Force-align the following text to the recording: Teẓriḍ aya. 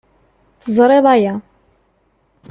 Teẓriḍ 0.61 1.05
aya. 1.15 1.35